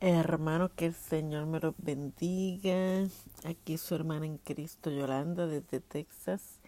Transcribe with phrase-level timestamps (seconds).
[0.00, 3.08] Hermano, que el Señor me los bendiga.
[3.44, 6.60] Aquí su hermana en Cristo, Yolanda, desde Texas.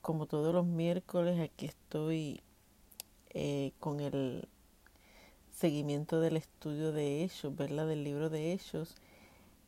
[0.00, 2.40] Como todos los miércoles, aquí estoy
[3.28, 4.48] eh, con el
[5.54, 7.86] seguimiento del estudio de Hechos, ¿verdad?
[7.88, 8.94] Del libro de Hechos.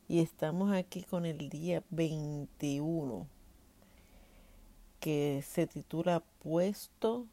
[0.07, 3.27] Y estamos aquí con el día 21,
[4.99, 7.27] que se titula Puesto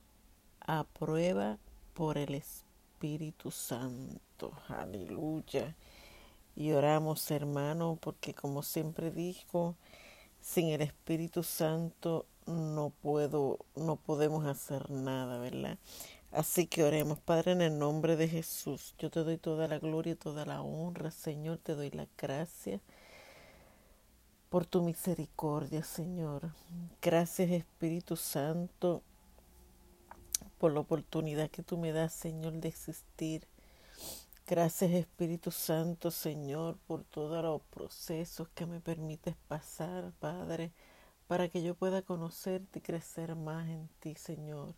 [0.60, 1.58] a prueba
[1.94, 4.31] por el Espíritu Santo.
[4.68, 5.74] Aleluya.
[6.56, 9.76] Y oramos, hermano, porque como siempre dijo,
[10.40, 15.78] sin el Espíritu Santo no puedo, no podemos hacer nada, ¿verdad?
[16.30, 18.94] Así que oremos, Padre, en el nombre de Jesús.
[18.98, 22.80] Yo te doy toda la gloria y toda la honra, Señor, te doy la gracia
[24.48, 26.50] por tu misericordia, Señor.
[27.00, 29.02] Gracias, Espíritu Santo,
[30.58, 33.46] por la oportunidad que tú me das, Señor, de existir
[34.46, 40.72] Gracias Espíritu Santo, Señor, por todos los procesos que me permites pasar, Padre,
[41.28, 44.74] para que yo pueda conocerte y crecer más en ti, Señor.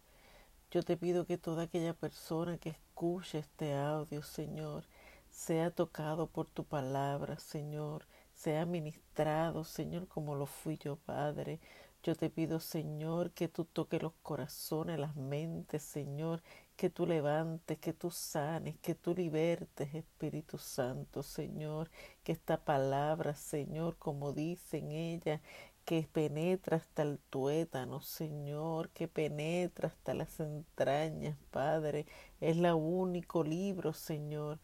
[0.70, 4.84] Yo te pido que toda aquella persona que escuche este audio, Señor,
[5.30, 11.58] sea tocado por tu palabra, Señor, sea ministrado, Señor, como lo fui yo, Padre.
[12.02, 16.42] Yo te pido, Señor, que tú toques los corazones, las mentes, Señor,
[16.76, 21.90] que tú levantes, que tú sanes, que tú libertes, Espíritu Santo, Señor,
[22.22, 25.40] que esta palabra, Señor, como dice en ella,
[25.84, 32.06] que penetra hasta el tuétano, Señor, que penetra hasta las entrañas, Padre,
[32.40, 34.58] es el único libro, Señor,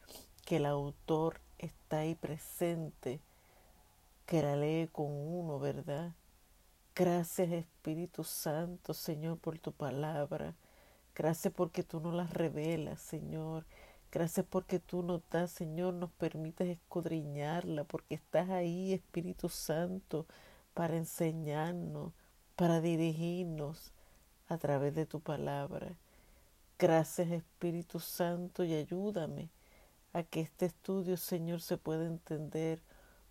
[0.46, 3.20] que el autor está ahí presente,
[4.26, 6.14] que la lee con uno, ¿verdad?
[6.94, 10.54] Gracias Espíritu Santo, Señor, por tu palabra.
[11.14, 13.66] Gracias porque tú nos las revelas, Señor.
[14.12, 20.26] Gracias porque tú nos das, Señor, nos permites escudriñarla, porque estás ahí, Espíritu Santo,
[20.74, 22.12] para enseñarnos,
[22.56, 23.92] para dirigirnos
[24.48, 25.96] a través de tu palabra.
[26.78, 29.50] Gracias, Espíritu Santo, y ayúdame
[30.12, 32.82] a que este estudio, Señor, se pueda entender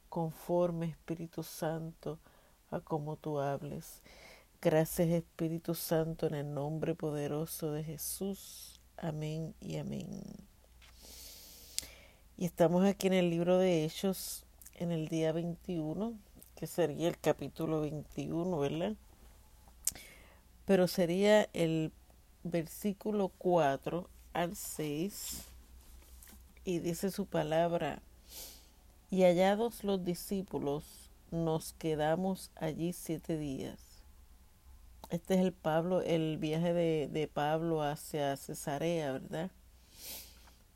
[0.07, 2.19] conforme, Espíritu Santo,
[2.71, 4.01] a como tú hables.
[4.61, 8.81] Gracias Espíritu Santo en el nombre poderoso de Jesús.
[8.97, 10.09] Amén y amén.
[12.35, 14.43] Y estamos aquí en el libro de Hechos
[14.75, 16.13] en el día 21,
[16.57, 18.95] que sería el capítulo 21, ¿verdad?
[20.65, 21.93] Pero sería el
[22.43, 25.45] versículo 4 al 6
[26.65, 28.01] y dice su palabra,
[29.09, 30.83] y hallados los discípulos,
[31.31, 33.88] nos quedamos allí siete días
[35.09, 39.51] este es el Pablo, el viaje de, de Pablo hacia Cesarea, ¿verdad?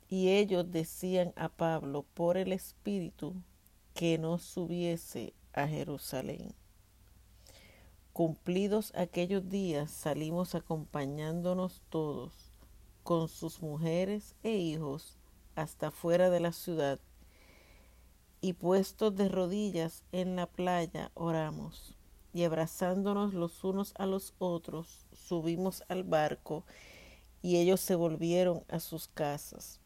[0.09, 3.35] Y ellos decían a Pablo por el Espíritu
[3.93, 6.53] que no subiese a Jerusalén.
[8.11, 12.33] Cumplidos aquellos días salimos acompañándonos todos
[13.03, 15.17] con sus mujeres e hijos
[15.55, 16.99] hasta fuera de la ciudad
[18.41, 21.95] y puestos de rodillas en la playa oramos
[22.33, 26.65] y abrazándonos los unos a los otros, subimos al barco
[27.41, 29.79] y ellos se volvieron a sus casas.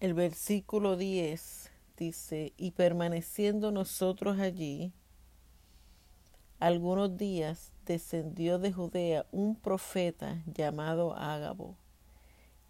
[0.00, 4.92] El versículo 10 dice, y permaneciendo nosotros allí,
[6.60, 11.76] algunos días descendió de Judea un profeta llamado Ágabo,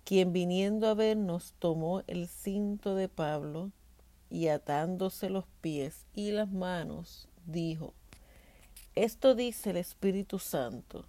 [0.04, 3.70] quien viniendo a vernos tomó el cinto de Pablo
[4.30, 7.94] y atándose los pies y las manos, dijo,
[8.94, 11.06] Esto dice el Espíritu Santo,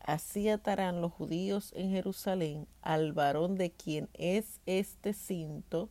[0.00, 5.90] así atarán los judíos en Jerusalén al varón de quien es este cinto,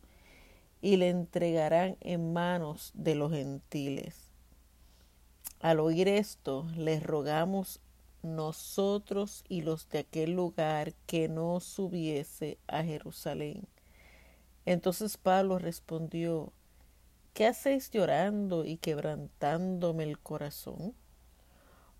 [0.81, 4.31] y le entregarán en manos de los gentiles.
[5.59, 7.80] Al oír esto, les rogamos
[8.22, 13.68] nosotros y los de aquel lugar que no subiese a Jerusalén.
[14.66, 16.51] Entonces Pablo respondió,
[17.36, 20.94] ¿Qué hacéis llorando y quebrantándome el corazón?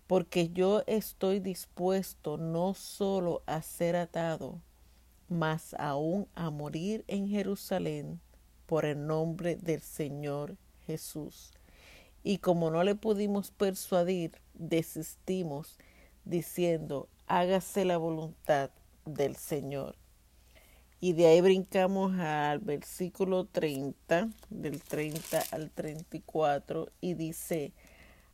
[0.06, 4.62] Porque yo estoy dispuesto no solo a ser atado,
[5.28, 8.18] mas aún a morir en Jerusalén
[8.64, 10.56] por el nombre del Señor
[10.86, 11.52] Jesús.
[12.22, 15.76] Y como no le pudimos persuadir, desistimos,
[16.24, 18.70] diciendo, hágase la voluntad
[19.04, 19.96] del Señor.
[21.00, 27.72] Y de ahí brincamos al versículo 30, del 30 al 34, y dice,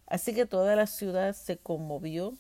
[0.07, 2.35] así que toda la ciudad se conmovió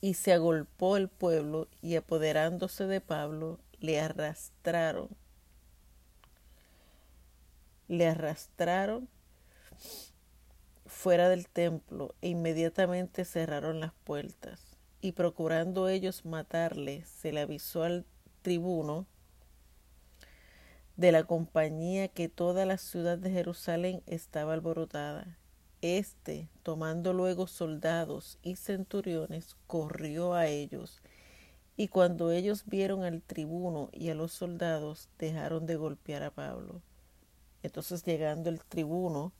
[0.00, 5.08] y se agolpó el pueblo y apoderándose de Pablo, le arrastraron
[7.88, 9.08] le arrastraron
[10.86, 14.76] fuera del templo e inmediatamente cerraron las puertas.
[15.00, 18.04] Y procurando ellos matarle, se le avisó al
[18.42, 19.06] tribuno
[20.96, 25.38] de la compañía que toda la ciudad de Jerusalén estaba alborotada.
[25.80, 31.00] Este, tomando luego soldados y centuriones, corrió a ellos,
[31.76, 36.82] y cuando ellos vieron al tribuno y a los soldados, dejaron de golpear a Pablo.
[37.62, 39.32] Entonces llegando el tribuno,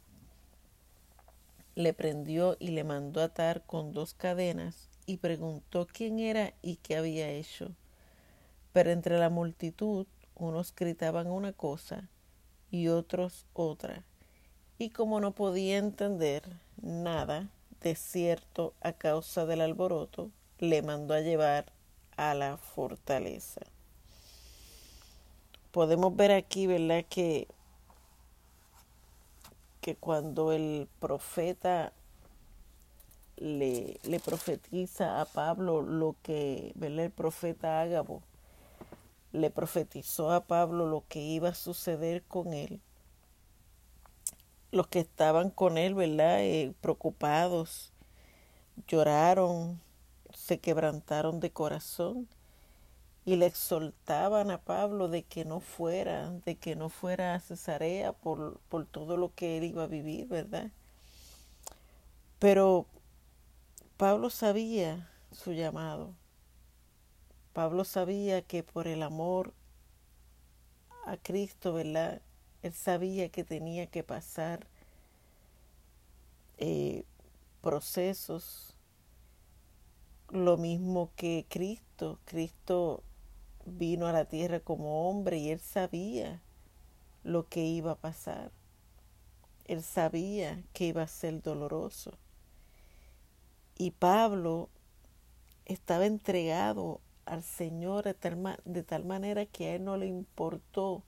[1.74, 6.96] le prendió y le mandó atar con dos cadenas y preguntó quién era y qué
[6.96, 7.74] había hecho.
[8.72, 12.08] Pero entre la multitud unos gritaban una cosa
[12.70, 14.04] y otros otra
[14.78, 16.44] y como no podía entender
[16.80, 17.48] nada
[17.80, 21.72] de cierto a causa del alboroto, le mandó a llevar
[22.16, 23.60] a la fortaleza.
[25.72, 27.04] Podemos ver aquí, ¿verdad?
[27.08, 27.48] Que,
[29.80, 31.92] que cuando el profeta
[33.36, 37.06] le, le profetiza a Pablo lo que, ¿verdad?
[37.06, 38.22] El profeta Ágabo
[39.32, 42.80] le profetizó a Pablo lo que iba a suceder con él
[44.70, 46.40] los que estaban con él, ¿verdad?
[46.42, 47.92] Eh, preocupados,
[48.86, 49.80] lloraron,
[50.34, 52.28] se quebrantaron de corazón
[53.24, 58.12] y le exhortaban a Pablo de que no fuera, de que no fuera a Cesarea
[58.12, 60.70] por, por todo lo que él iba a vivir, ¿verdad?
[62.38, 62.86] Pero
[63.96, 66.14] Pablo sabía su llamado.
[67.58, 69.52] Pablo sabía que por el amor
[71.04, 72.22] a Cristo, ¿verdad?
[72.62, 74.68] Él sabía que tenía que pasar
[76.58, 77.04] eh,
[77.60, 78.76] procesos,
[80.30, 82.20] lo mismo que Cristo.
[82.26, 83.02] Cristo
[83.66, 86.40] vino a la tierra como hombre y él sabía
[87.24, 88.52] lo que iba a pasar.
[89.64, 92.12] Él sabía que iba a ser doloroso.
[93.76, 94.68] Y Pablo
[95.64, 98.14] estaba entregado al Señor de
[98.82, 101.02] tal, manera que a él no le importó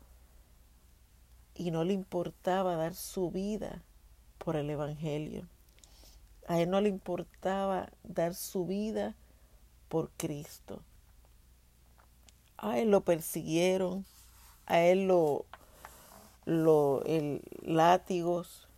[1.55, 3.83] y no le importaba dar su vida
[4.39, 5.49] por el Evangelio.
[6.47, 9.15] A él no le importaba dar su vida
[9.89, 10.83] por Cristo.
[12.59, 14.05] A él lo persiguieron,
[14.67, 15.47] a él lo,
[16.45, 18.69] lo el látigos,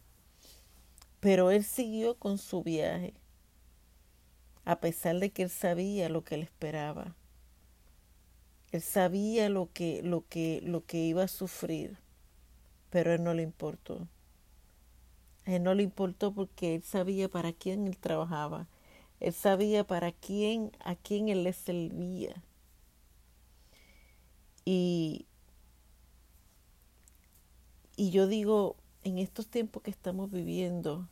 [1.19, 3.15] pero él siguió con su viaje,
[4.65, 7.17] a pesar de que él sabía lo que le esperaba.
[8.73, 11.99] Él sabía lo que, lo que, lo que iba a sufrir
[12.93, 14.07] pero a él no le importó.
[15.47, 18.69] A él no le importó porque él sabía para quién él trabajaba.
[19.19, 22.43] Él sabía para quién, a quién él le servía.
[24.67, 25.25] Y,
[27.97, 31.09] y yo digo, en estos tiempos que estamos viviendo,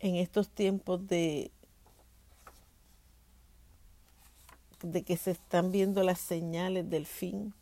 [0.00, 1.50] en estos tiempos de,
[4.82, 7.54] de que se están viendo las señales del fin,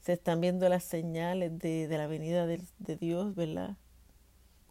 [0.00, 3.76] se están viendo las señales de, la venida de, de Dios, ¿verdad?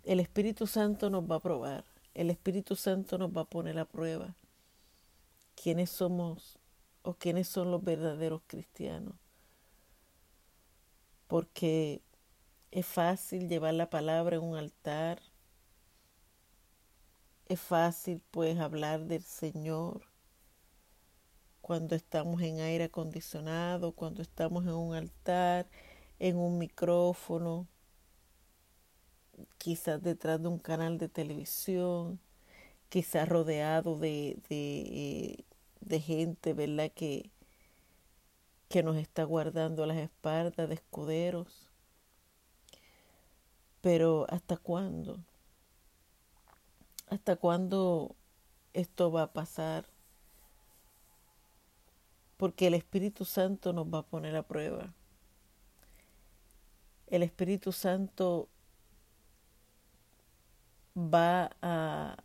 [0.04, 3.86] El Espíritu Santo nos va a probar, el Espíritu Santo nos va a poner a
[3.86, 4.36] prueba
[5.56, 6.60] quiénes somos
[7.04, 9.16] o quiénes son los verdaderos cristianos.
[11.28, 12.02] Porque
[12.72, 15.22] es fácil llevar la palabra en un altar,
[17.48, 20.13] es fácil pues hablar del Señor,
[21.64, 25.70] cuando estamos en aire acondicionado, cuando estamos en un altar,
[26.20, 27.68] en un micrófono,
[29.58, 32.20] quizás detrás de un canal de televisión,
[32.90, 35.46] quizás rodeado de, de,
[35.80, 36.92] de gente, ¿verdad?
[36.94, 37.32] Que,
[38.68, 41.72] que nos está guardando las espaldas de escuderos.
[43.82, 45.20] Pero ¿hasta cuándo?
[47.08, 48.18] ¿Hasta cuándo
[48.74, 49.93] esto va a pasar?
[52.38, 54.94] Porque el Espíritu Santo nos va a poner a prueba.
[57.08, 58.50] El Espíritu Santo
[60.98, 62.18] va a,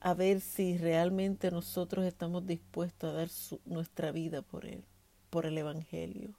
[0.00, 3.28] a ver si realmente nosotros estamos dispuestos a dar
[3.64, 4.84] nuestra vida por Él,
[5.30, 6.34] por el Evangelio.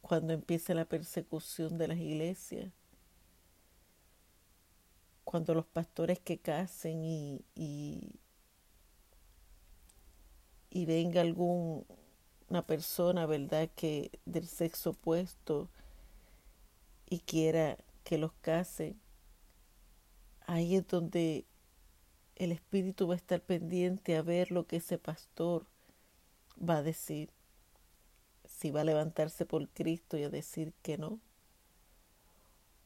[0.00, 2.72] Cuando empiece la persecución de las iglesias,
[5.24, 8.18] cuando los pastores que casen y, y
[10.70, 11.84] y venga alguna
[12.66, 15.68] persona, ¿verdad?, que del sexo opuesto
[17.08, 18.96] y quiera que los case,
[20.46, 21.44] ahí es donde
[22.36, 25.66] el espíritu va a estar pendiente a ver lo que ese pastor
[26.58, 27.30] va a decir.
[28.44, 31.18] si va a levantarse por Cristo y a decir que no,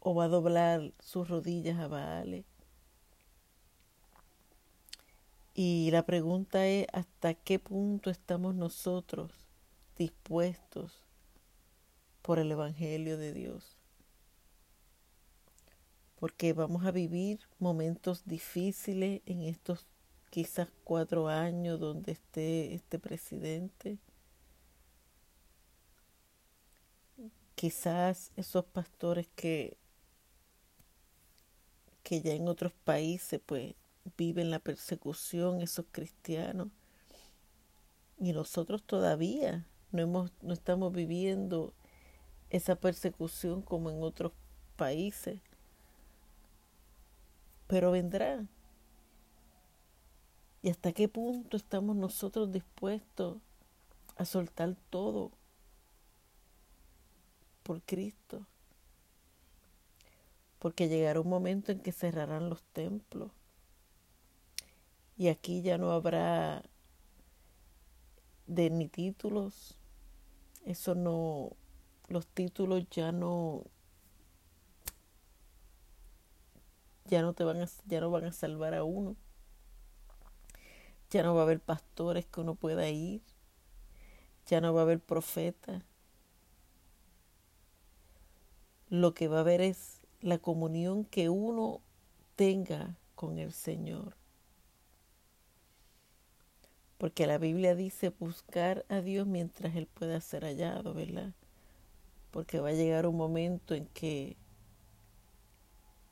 [0.00, 2.44] o va a doblar sus rodillas a Baale.
[5.56, 9.30] Y la pregunta es, ¿hasta qué punto estamos nosotros
[9.96, 11.04] dispuestos
[12.22, 13.76] por el Evangelio de Dios?
[16.16, 19.86] Porque vamos a vivir momentos difíciles en estos
[20.30, 23.98] quizás cuatro años donde esté este presidente.
[27.54, 29.76] Quizás esos pastores que,
[32.02, 33.76] que ya en otros países pues
[34.16, 36.68] viven la persecución, esos cristianos.
[38.18, 41.72] Y nosotros todavía no, hemos, no estamos viviendo
[42.50, 44.32] esa persecución como en otros
[44.76, 45.40] países.
[47.66, 48.46] Pero vendrá.
[50.62, 53.38] ¿Y hasta qué punto estamos nosotros dispuestos
[54.16, 55.32] a soltar todo
[57.62, 58.46] por Cristo?
[60.58, 63.30] Porque llegará un momento en que cerrarán los templos.
[65.16, 66.62] Y aquí ya no habrá
[68.46, 69.78] de ni títulos.
[70.64, 71.56] Eso no,
[72.08, 73.64] los títulos ya no,
[77.04, 79.16] ya no te van a, ya no van a salvar a uno.
[81.10, 83.22] Ya no va a haber pastores que uno pueda ir.
[84.46, 85.82] Ya no va a haber profetas.
[88.88, 91.82] Lo que va a haber es la comunión que uno
[92.36, 94.16] tenga con el Señor.
[96.98, 101.32] Porque la Biblia dice buscar a Dios mientras Él pueda ser hallado, ¿verdad?
[102.30, 104.36] Porque va a llegar un momento en que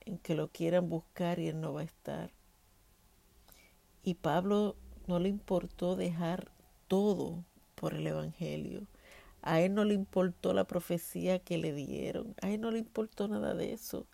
[0.05, 2.31] en que lo quieran buscar y Él no va a estar.
[4.03, 6.51] Y Pablo no le importó dejar
[6.89, 7.45] todo
[7.77, 8.87] por el Evangelio.
[9.43, 12.35] A él no le importó la profecía que le dieron.
[12.43, 14.07] A él no le importó nada de eso.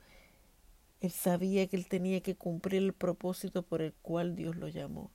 [1.01, 5.11] Él sabía que él tenía que cumplir el propósito por el cual Dios lo llamó.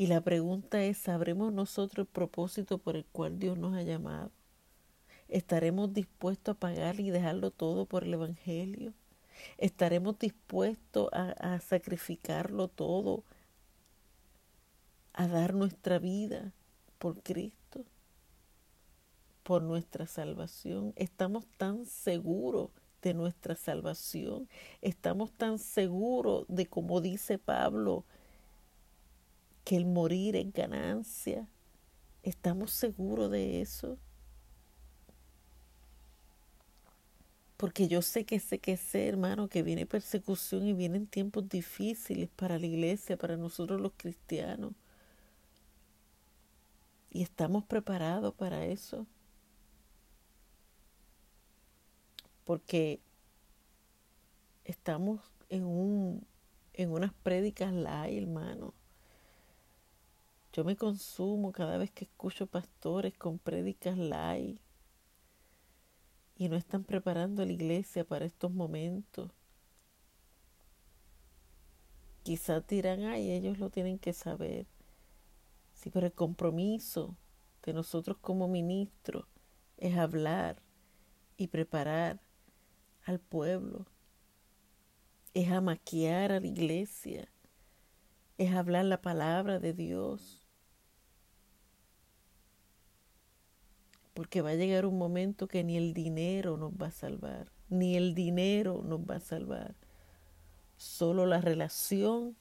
[0.00, 4.30] Y la pregunta es, ¿sabremos nosotros el propósito por el cual Dios nos ha llamado?
[5.28, 8.94] ¿Estaremos dispuestos a pagar y dejarlo todo por el Evangelio?
[9.58, 13.24] ¿Estaremos dispuestos a, a sacrificarlo todo
[15.12, 16.54] a dar nuestra vida
[16.98, 17.84] por Cristo,
[19.42, 20.94] por nuestra salvación.
[20.96, 22.70] Estamos tan seguros
[23.02, 24.48] de nuestra salvación,
[24.80, 28.06] estamos tan seguros de, como dice Pablo,
[29.70, 31.46] que el morir es ganancia.
[32.24, 33.98] ¿Estamos seguros de eso?
[37.56, 42.28] Porque yo sé que sé que sé, hermano, que viene persecución y vienen tiempos difíciles
[42.34, 44.72] para la iglesia, para nosotros los cristianos.
[47.08, 49.06] Y estamos preparados para eso.
[52.42, 52.98] Porque
[54.64, 56.26] estamos en, un,
[56.72, 58.74] en unas prédicas live, hermano.
[60.52, 64.60] Yo me consumo cada vez que escucho pastores con prédicas live
[66.36, 69.30] y no están preparando a la iglesia para estos momentos.
[72.22, 74.66] Quizás dirán, ay, ellos lo tienen que saber.
[75.72, 77.16] Sí, pero el compromiso
[77.62, 79.26] de nosotros como ministros
[79.76, 80.62] es hablar
[81.36, 82.20] y preparar
[83.04, 83.86] al pueblo,
[85.32, 87.32] es amaquear a la iglesia,
[88.38, 90.39] es hablar la palabra de Dios.
[94.20, 97.96] Porque va a llegar un momento que ni el dinero nos va a salvar, ni
[97.96, 99.74] el dinero nos va a salvar.
[100.76, 102.36] Solo la relación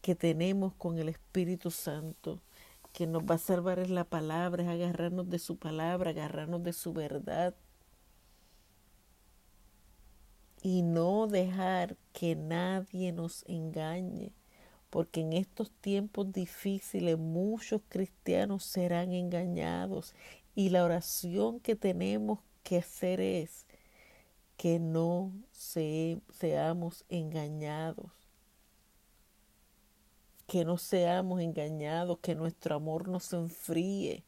[0.00, 2.40] que tenemos con el Espíritu Santo
[2.94, 6.72] que nos va a salvar es la palabra, es agarrarnos de su palabra, agarrarnos de
[6.72, 7.54] su verdad.
[10.62, 14.32] Y no dejar que nadie nos engañe,
[14.88, 20.14] porque en estos tiempos difíciles muchos cristianos serán engañados
[20.54, 23.66] y la oración que tenemos que hacer es
[24.56, 28.24] que no seamos engañados
[30.46, 34.24] que no seamos engañados, que nuestro amor no se enfríe.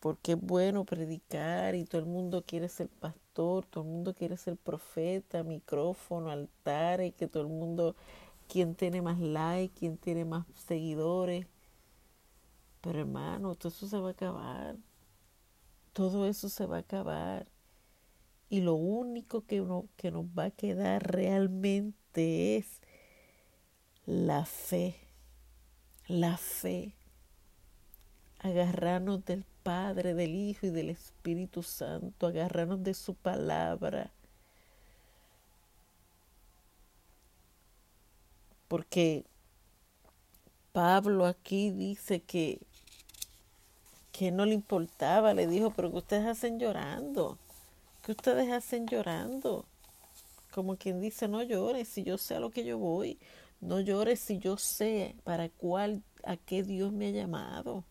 [0.00, 4.36] Porque es bueno predicar y todo el mundo quiere ser pastor, todo el mundo quiere
[4.36, 7.94] ser profeta, micrófono, altar y que todo el mundo,
[8.48, 11.46] quien tiene más like, quien tiene más seguidores.
[12.82, 14.76] Pero hermano, todo eso se va a acabar.
[15.94, 17.46] Todo eso se va a acabar.
[18.50, 19.64] Y lo único que,
[19.96, 22.82] que nos va a quedar realmente es
[24.04, 24.96] la fe,
[26.08, 26.92] la fe,
[28.40, 34.12] agarrarnos del Padre, del Hijo y del Espíritu Santo, agarrarnos de su palabra.
[38.68, 39.24] Porque
[40.72, 42.60] Pablo aquí dice que,
[44.12, 47.38] que no le importaba, le dijo, pero que ustedes hacen llorando,
[48.02, 49.64] que ustedes hacen llorando.
[50.52, 53.18] Como quien dice, no llores si yo sé a lo que yo voy,
[53.60, 57.84] no llores si yo sé para cuál, a qué Dios me ha llamado.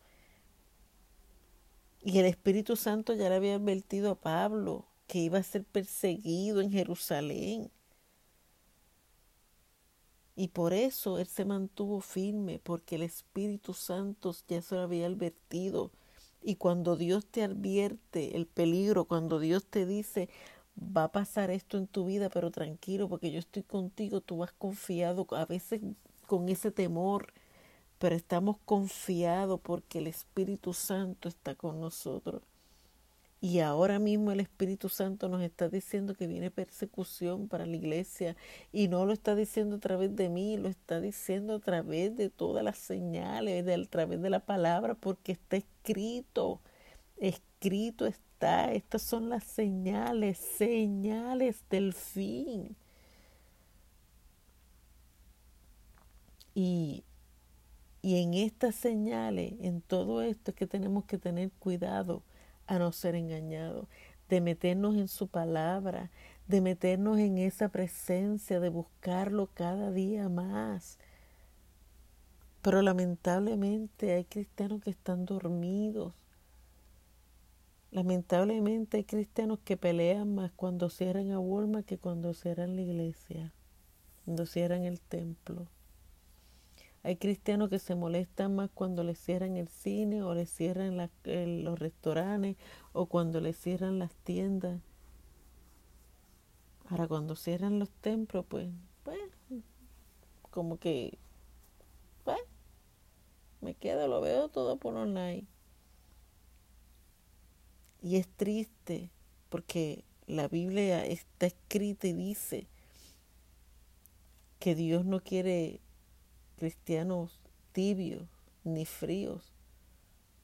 [2.03, 6.61] Y el Espíritu Santo ya le había advertido a Pablo que iba a ser perseguido
[6.61, 7.71] en Jerusalén.
[10.35, 15.07] Y por eso él se mantuvo firme, porque el Espíritu Santo ya se lo había
[15.07, 15.91] advertido.
[16.41, 20.29] Y cuando Dios te advierte el peligro, cuando Dios te dice,
[20.77, 24.51] va a pasar esto en tu vida, pero tranquilo, porque yo estoy contigo, tú vas
[24.53, 25.81] confiado, a veces
[26.25, 27.33] con ese temor,
[27.99, 32.41] pero estamos confiados porque el Espíritu Santo está con nosotros.
[33.41, 38.35] Y ahora mismo el Espíritu Santo nos está diciendo que viene persecución para la iglesia
[38.71, 42.29] y no lo está diciendo a través de mí, lo está diciendo a través de
[42.29, 46.61] todas las señales, a través de la palabra, porque está escrito,
[47.17, 52.75] escrito está, estas son las señales, señales del fin.
[56.53, 57.03] Y
[58.01, 62.23] y en estas señales, en todo esto, es que tenemos que tener cuidado
[62.71, 63.89] a no ser engañados,
[64.29, 66.09] de meternos en su palabra,
[66.47, 70.97] de meternos en esa presencia, de buscarlo cada día más.
[72.61, 76.13] Pero lamentablemente hay cristianos que están dormidos.
[77.91, 83.53] Lamentablemente hay cristianos que pelean más cuando cierran a Walmart que cuando cierran la iglesia,
[84.23, 85.67] cuando cierran el templo.
[87.03, 91.79] Hay cristianos que se molestan más cuando les cierran el cine o les cierran los
[91.79, 92.57] restaurantes
[92.93, 94.79] o cuando les cierran las tiendas.
[96.89, 98.69] Ahora cuando cierran los templos, pues,
[99.03, 99.19] pues,
[100.51, 101.17] como que,
[102.23, 102.37] pues,
[103.61, 105.47] me quedo, lo veo todo por online.
[108.03, 109.09] Y es triste
[109.49, 112.67] porque la Biblia está escrita y dice
[114.59, 115.81] que Dios no quiere
[116.61, 117.39] cristianos
[117.71, 118.27] tibios
[118.63, 119.51] ni fríos,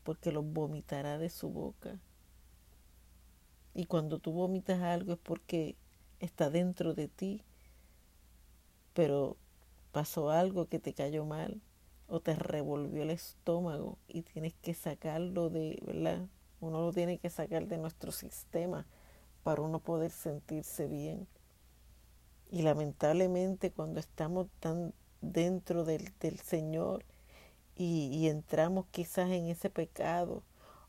[0.04, 2.00] porque los vomitará de su boca.
[3.76, 5.76] Y cuando tú vomitas algo es porque
[6.20, 7.44] está dentro de ti,
[8.96, 9.38] pero
[9.92, 11.62] pasó algo que te cayó mal
[12.08, 16.26] o te revolvió el estómago y tienes que sacarlo de, ¿verdad?
[16.62, 18.88] Uno lo tiene que sacar de nuestro sistema
[19.44, 21.28] para uno poder sentirse bien.
[22.50, 24.96] Y lamentablemente cuando estamos tan
[25.32, 27.04] dentro del, del Señor
[27.78, 30.44] y, entramos quizás en ese pecado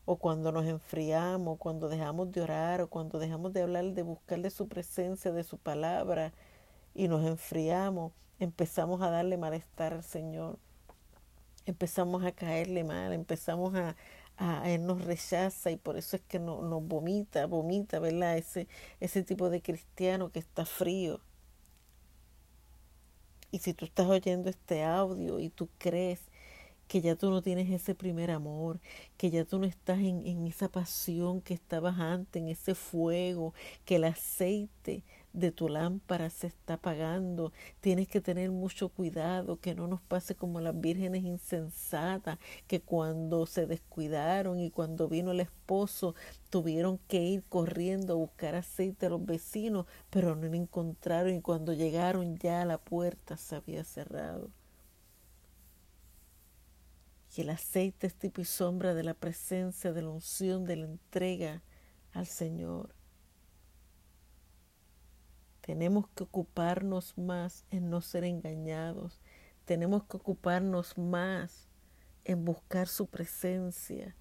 [0.05, 4.41] o cuando nos enfriamos, cuando dejamos de orar o cuando dejamos de hablar, de buscar
[4.41, 6.33] de su presencia, de su palabra
[6.95, 10.57] y nos enfriamos, empezamos a darle malestar al Señor,
[11.65, 13.95] empezamos a caerle mal, empezamos a,
[14.37, 18.37] a Él nos rechaza y por eso es que no, nos vomita, vomita, ¿verdad?
[18.37, 18.67] Ese,
[18.99, 21.21] ese tipo de cristiano que está frío,
[23.51, 26.21] y si tú estás oyendo este audio y tú crees
[26.87, 28.79] que ya tú no tienes ese primer amor,
[29.15, 33.53] que ya tú no estás en, en, esa pasión que estabas antes, en ese fuego,
[33.85, 35.03] que el aceite
[35.33, 37.51] de tu lámpara se está apagando.
[37.81, 43.45] Tienes que tener mucho cuidado, que no nos pase como las vírgenes insensatas, que cuando
[43.45, 46.15] se descuidaron y cuando vino el esposo,
[46.49, 51.41] tuvieron que ir corriendo a buscar aceite a los vecinos, pero no lo encontraron y
[51.41, 54.49] cuando llegaron ya la puerta se había cerrado.
[57.35, 60.85] Y el aceite es tipo y sombra de la presencia, de la unción, de la
[60.85, 61.61] entrega
[62.13, 62.98] al Señor.
[65.61, 69.21] Tenemos que ocuparnos más en no ser engañados.
[69.65, 71.67] Tenemos que ocuparnos más
[72.25, 74.15] en buscar su presencia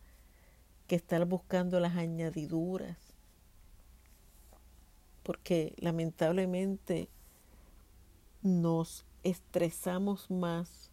[0.87, 2.97] que estar buscando las añadiduras.
[5.23, 7.11] Porque lamentablemente
[8.43, 10.91] nos estresamos más,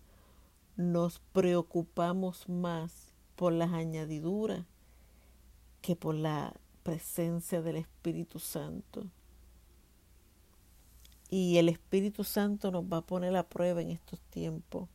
[0.76, 4.66] nos preocupamos más por las añadiduras
[5.82, 6.54] que por la
[6.84, 9.06] presencia del Espíritu Santo.
[11.38, 14.88] Y el Espíritu Santo nos va a poner a prueba en estos tiempos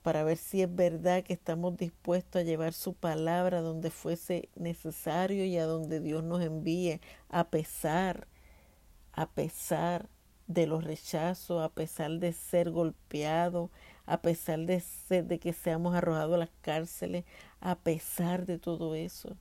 [0.00, 5.44] para ver si es verdad que estamos dispuestos a llevar su palabra donde fuese necesario
[5.44, 8.28] y a donde Dios nos envíe, a pesar,
[9.12, 10.08] a pesar
[10.46, 13.68] de los rechazos, a pesar de ser golpeados,
[14.06, 17.26] a pesar de, ser, de que seamos arrojados a las cárceles,
[17.60, 19.36] a pesar de todo eso.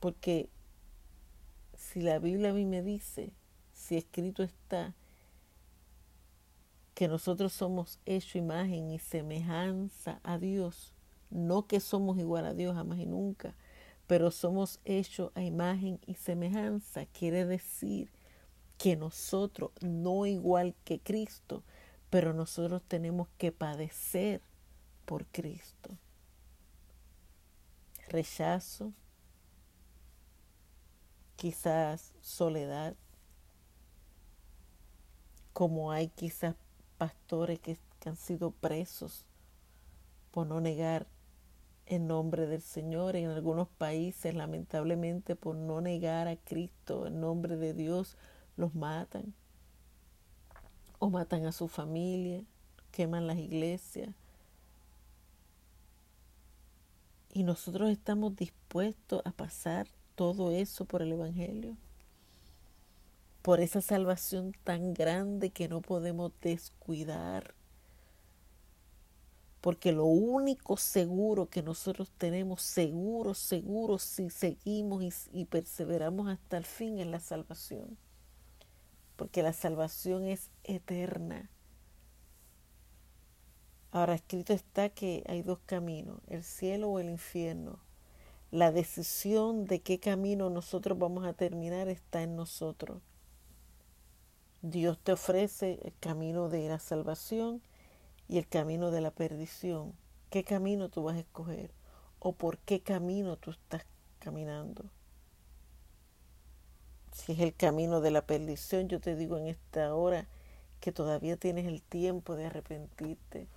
[0.00, 0.48] Porque
[1.94, 3.32] si la Biblia a mí me dice,
[3.72, 4.96] si escrito está,
[6.92, 10.92] que nosotros somos hecho imagen y semejanza a Dios,
[11.30, 13.54] no que somos igual a Dios jamás y nunca,
[14.08, 18.10] pero somos hechos a imagen y semejanza, quiere decir
[18.76, 21.62] que nosotros, no igual que Cristo,
[22.10, 24.40] pero nosotros tenemos que padecer
[25.04, 25.96] por Cristo.
[28.08, 28.92] Rechazo,
[31.44, 32.96] quizás soledad,
[35.52, 36.54] como hay quizás
[36.96, 39.26] pastores que, han sido presos
[40.30, 41.06] por no negar
[41.84, 43.14] el nombre del Señor.
[43.14, 48.16] En algunos países, lamentablemente, por no negar a Cristo, el nombre de Dios,
[48.56, 49.34] los matan.
[50.98, 52.42] O matan a su familia,
[52.90, 54.08] queman las iglesias.
[57.34, 61.76] Y nosotros estamos dispuestos a pasar todo eso por el Evangelio
[63.44, 67.54] por esa salvación tan grande que no podemos descuidar.
[69.60, 76.64] Porque lo único seguro que nosotros tenemos, seguro, seguro, si seguimos y, perseveramos hasta el
[76.64, 77.98] fin, es la salvación.
[79.16, 81.50] Porque la salvación es eterna.
[83.92, 87.83] Ahora, escrito está que hay dos caminos, el cielo o el infierno.
[88.54, 93.02] La decisión de qué camino nosotros vamos a terminar está en nosotros.
[94.62, 97.62] Dios te ofrece el camino de la salvación
[98.28, 99.92] y el camino de la perdición.
[100.30, 101.72] ¿Qué camino tú vas a escoger?
[102.20, 103.84] ¿O por qué camino tú estás
[104.20, 104.84] caminando?
[107.10, 110.28] Si es el camino de la perdición, yo te digo en esta hora
[110.78, 113.48] que todavía tienes el tiempo de arrepentirte.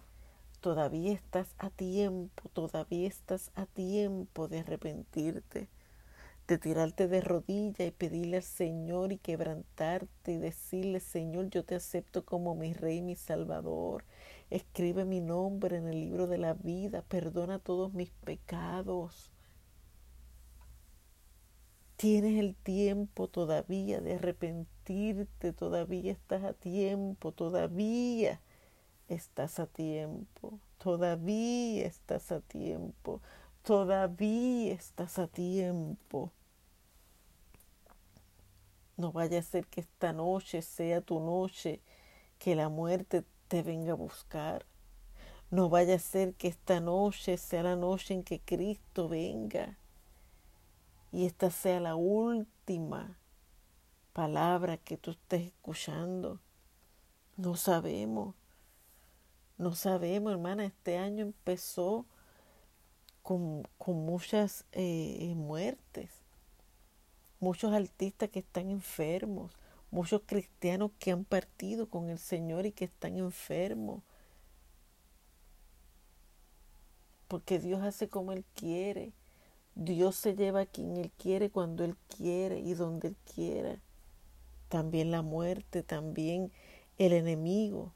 [0.68, 5.70] Todavía estás a tiempo, todavía estás a tiempo de arrepentirte
[6.46, 11.76] de tirarte de rodillas y pedirle al Señor y quebrantarte y decirle, Señor, yo te
[11.76, 14.04] acepto como mi Rey, mi Salvador.
[14.50, 19.32] Escribe mi nombre en el libro de la vida, perdona todos mis pecados.
[21.96, 28.42] Tienes el tiempo todavía de arrepentirte, todavía estás a tiempo, todavía
[29.08, 33.22] estás a tiempo, todavía estás a tiempo,
[33.64, 36.32] todavía estás a tiempo.
[38.98, 41.82] No vaya a ser que esta noche sea tu noche,
[42.40, 44.66] que la muerte te venga a buscar.
[45.50, 49.78] No vaya a ser que esta noche sea la noche en que Cristo venga.
[51.12, 53.18] Y esta sea la última
[54.14, 56.40] palabra que tú estés escuchando.
[57.38, 58.36] No sabemos.
[59.58, 60.66] No sabemos, hermana.
[60.66, 62.06] Este año empezó
[63.24, 66.28] con, muchas eh, muertes
[67.40, 69.52] muchos artistas que están enfermos,
[69.92, 74.02] muchos cristianos que han partido con el Señor y que están enfermos.
[77.28, 79.12] Porque Dios hace como Él quiere.
[79.76, 83.80] Dios se lleva a quien Él quiere cuando Él quiere y donde Él quiera.
[84.70, 86.52] También la muerte, también
[86.98, 87.94] el enemigo.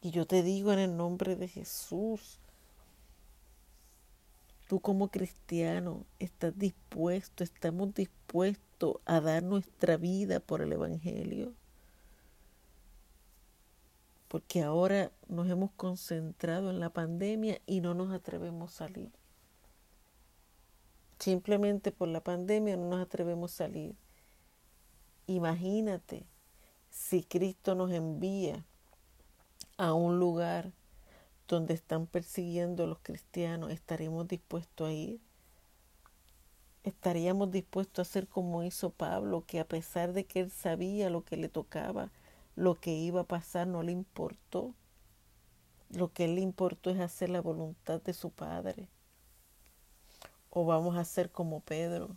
[0.00, 2.38] Y yo te digo en el nombre de Jesús,
[4.68, 11.52] tú como cristiano estás dispuesto, estamos dispuestos a dar nuestra vida por el Evangelio.
[14.28, 19.10] Porque ahora nos hemos concentrado en la pandemia y no nos atrevemos a salir.
[21.18, 23.96] Simplemente por la pandemia no nos atrevemos a salir.
[25.26, 26.26] Imagínate
[26.90, 28.64] si Cristo nos envía
[29.78, 30.72] a un lugar
[31.46, 35.20] donde están persiguiendo a los cristianos, ¿estaremos dispuestos a ir?
[36.82, 41.24] ¿Estaríamos dispuestos a hacer como hizo Pablo, que a pesar de que él sabía lo
[41.24, 42.10] que le tocaba,
[42.56, 44.74] lo que iba a pasar, no le importó?
[45.90, 48.88] Lo que le importó es hacer la voluntad de su Padre.
[50.50, 52.16] O vamos a ser como Pedro,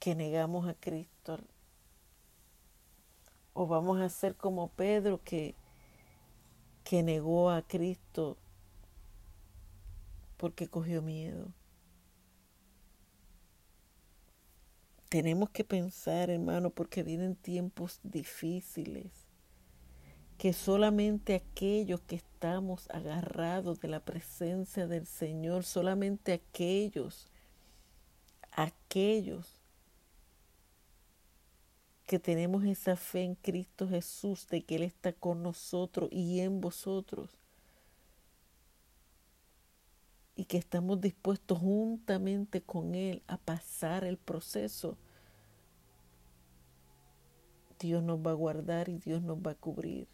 [0.00, 1.38] que negamos a Cristo.
[3.52, 5.54] O vamos a ser como Pedro, que
[6.88, 8.38] que negó a Cristo
[10.38, 11.52] porque cogió miedo.
[15.10, 19.12] Tenemos que pensar, hermano, porque vienen tiempos difíciles,
[20.38, 27.30] que solamente aquellos que estamos agarrados de la presencia del Señor, solamente aquellos,
[28.52, 29.57] aquellos
[32.08, 36.58] que tenemos esa fe en Cristo Jesús de que Él está con nosotros y en
[36.58, 37.36] vosotros.
[40.34, 44.96] Y que estamos dispuestos juntamente con Él a pasar el proceso.
[47.78, 50.08] Dios nos va a guardar y Dios nos va a cubrir.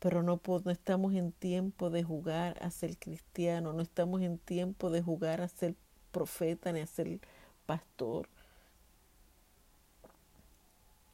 [0.00, 4.90] Pero no, no estamos en tiempo de jugar a ser cristiano, no estamos en tiempo
[4.90, 5.76] de jugar a ser
[6.10, 7.20] profeta ni a ser
[7.64, 8.28] pastor.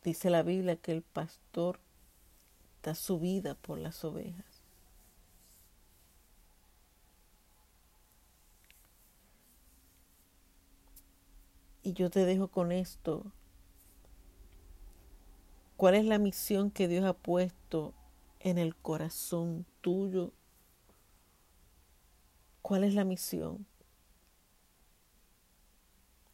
[0.03, 1.79] Dice la Biblia que el pastor
[2.83, 4.63] da su vida por las ovejas.
[11.83, 13.33] Y yo te dejo con esto.
[15.77, 17.95] ¿Cuál es la misión que Dios ha puesto
[18.39, 20.33] en el corazón tuyo?
[22.63, 23.67] ¿Cuál es la misión?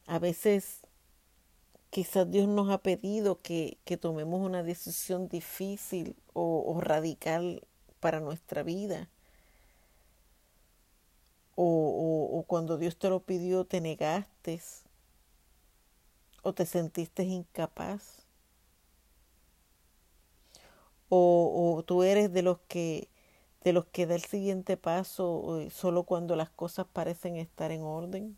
[0.07, 0.86] A veces
[1.97, 7.67] Quizás Dios nos ha pedido que, tomemos una decisión difícil o, radical
[8.01, 9.09] para nuestra vida.
[11.55, 14.61] O, o, cuando Dios te lo pidió te negaste
[16.43, 18.27] o te sentiste incapaz.
[21.09, 23.09] O, o, tú eres de los que
[23.65, 27.81] de los que da el siguiente paso eh, solo cuando las cosas parecen estar en
[27.81, 28.37] orden.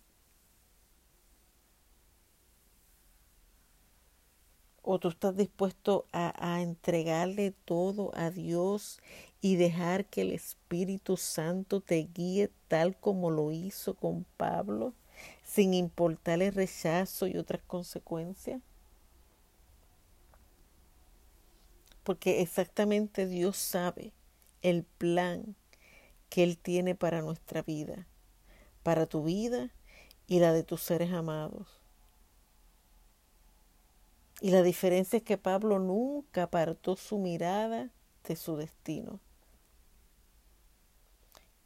[4.91, 9.03] O tú estás dispuesto a, entregarle todo a Dios
[9.43, 14.95] y dejar que el Espíritu Santo te guíe tal como lo hizo con Pablo,
[15.45, 18.63] sin importar el rechazo y otras consecuencias.
[22.03, 24.15] Porque exactamente Dios sabe
[24.63, 25.55] el plan
[26.31, 28.07] que Él tiene para nuestra vida,
[28.83, 29.69] para tu vida
[30.27, 31.78] y la de tus seres amados.
[34.41, 37.91] Y la diferencia es que Pablo nunca apartó su mirada
[38.25, 39.21] de su destino.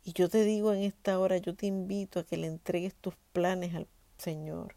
[0.04, 3.14] Y yo te digo en esta hora, yo te invito a que le entregues tus
[3.32, 3.86] planes al
[4.18, 4.74] Señor.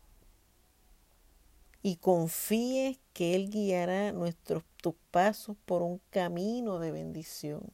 [1.82, 7.72] Y confíes que Él guiará nuestros, tus pasos por un camino de bendición.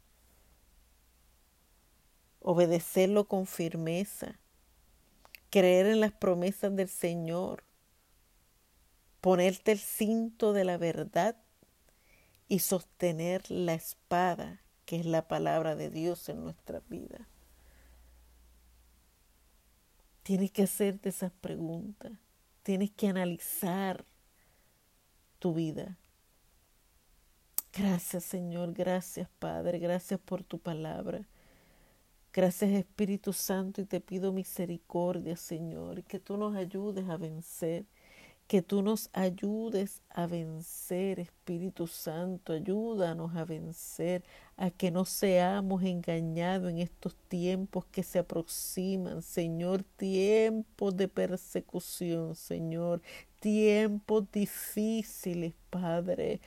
[2.41, 4.39] Obedecerlo con firmeza.
[5.49, 7.63] Creer en las promesas del Señor
[9.21, 11.37] ponerte el cinto de la verdad
[12.47, 17.29] y sostener la espada, que es la palabra de Dios en nuestra vida.
[20.23, 22.11] Tienes que hacerte esas preguntas,
[22.63, 24.05] tienes que analizar
[25.39, 25.97] tu vida.
[27.73, 31.27] Gracias Señor, gracias Padre, gracias por tu palabra.
[32.33, 37.85] Gracias Espíritu Santo y te pido misericordia Señor y que tú nos ayudes a vencer
[38.51, 44.25] que tú nos ayudes a vencer, Espíritu Santo, ayúdanos a vencer,
[44.57, 52.35] a que no seamos engañados en estos tiempos que se aproximan, Señor, tiempos de persecución,
[52.35, 53.01] Señor,
[53.39, 56.41] tiempos difíciles, Padre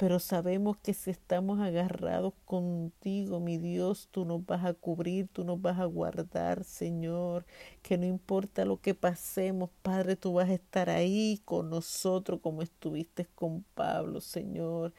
[0.00, 5.44] pero sabemos que si estamos agarrados contigo, mi Dios, tú nos vas a cubrir, tú
[5.44, 7.44] nos vas a guardar, Señor,
[7.82, 12.62] que no importa lo que pasemos, Padre, tú vas a estar ahí con nosotros como
[12.62, 14.94] estuviste con Pablo, Señor.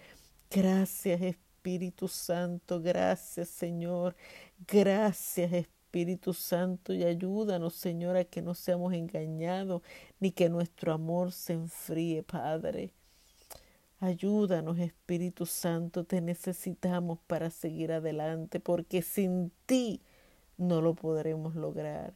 [0.52, 4.16] Gracias, Espíritu Santo, gracias, Señor,
[4.68, 9.82] gracias, Espíritu Santo, y ayúdanos, Señor, a que no seamos engañados,
[10.20, 12.94] ni que nuestro amor se enfríe, Padre.
[14.02, 20.02] Ayúdanos, Espíritu Santo, te necesitamos para seguir adelante, porque sin ti
[20.58, 22.16] no lo podremos lograr.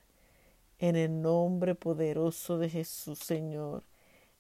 [0.80, 3.84] En el nombre poderoso de Jesús, Señor.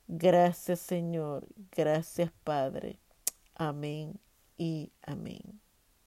[0.07, 1.47] Gracias, Señor.
[1.71, 2.97] Gracias, Padre.
[3.55, 4.19] Amén
[4.57, 5.64] y amén.